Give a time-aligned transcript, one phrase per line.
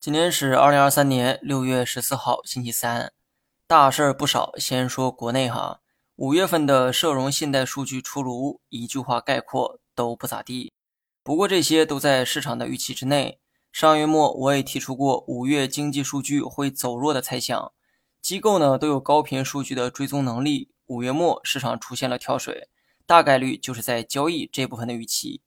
[0.00, 3.12] 今天是二零二三年六月十四号，星期三，
[3.66, 4.54] 大事儿不少。
[4.56, 5.82] 先说国内哈，
[6.16, 10.72] 五月份的社融信贷数据出炉，一句话概括都不咋地。
[11.22, 13.40] 不过这些都在市场的预期之内。
[13.72, 17.70] 上月末我也提出过五月经济数据会走弱的猜想，
[18.22, 20.70] 机构呢都有高频数据的追踪能力。
[20.86, 22.70] 五月末市场出现了跳水，
[23.04, 25.42] 大概率就是在交易这部分的预期。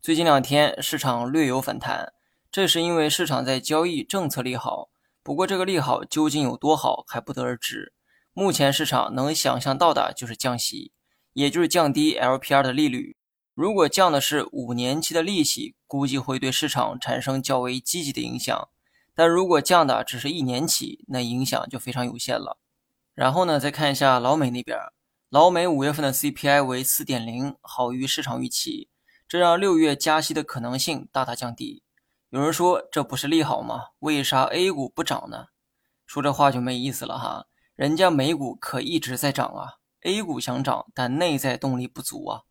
[0.00, 2.14] 最近两天市场略有反弹。
[2.52, 4.90] 这是因为市场在交易政策利好，
[5.22, 7.92] 不过这个利好究竟有多好还不得而知。
[8.32, 10.90] 目前市场能想象到的就是降息，
[11.32, 13.16] 也就是降低 LPR 的利率。
[13.54, 18.68] 如果降的是五年期的利息，估计会对市场产生较为积极的影响。
[19.14, 22.58] 但如果降的只是一年期，那影响就非常有限了。
[23.14, 24.76] 然后呢，再看一下老美那边，
[25.28, 28.88] 老美五月份的 CPI 为四点零，好于市场预期，
[29.28, 31.82] 这让六月加息的可能性大大降低。
[32.30, 33.88] 有人说这不是利好吗？
[33.98, 35.46] 为啥 A 股不涨呢？
[36.06, 42.42] 说这话就没意思了哈，人家美股可一直在涨啊，A 股想涨，但内在动力不足啊。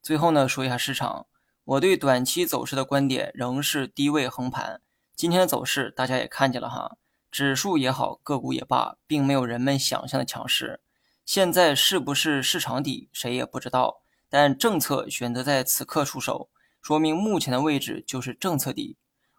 [0.00, 1.26] 最后呢，说一下市场，
[1.64, 4.80] 我对短期走势的观点仍是低位横盘。
[5.16, 6.96] 今天的走势大家也看见了哈，
[7.28, 10.80] 指数也好，个股也罢，并没有人们想象的强势。
[11.24, 14.02] 现在是不是市场底，谁也不知道。
[14.30, 16.48] 但政策选择在此刻出手，
[16.80, 18.96] 说明目前的位置就是政策底。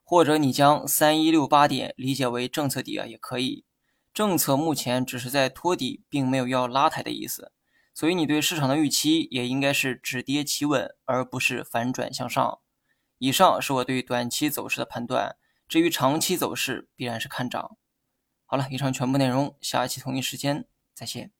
[0.10, 3.66] 或者你将三一六八点理解为政策底啊，也可以。
[4.14, 7.52] 政策目前只是在托底，并没有要拉抬的意思，
[7.94, 12.60] 所以你对市场的预期也应该是止跌企稳，而不是反转向上。
[13.18, 15.36] 以上是我对短期走势的判断，
[15.68, 17.76] 至于长期走势，必然是看涨。
[18.46, 21.34] 好了，以上全部内容，下一期同一时间再见。